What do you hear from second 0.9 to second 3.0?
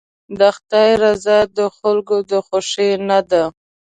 رضا د خلکو د خوښۍ